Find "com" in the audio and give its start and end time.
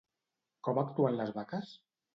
0.69-0.81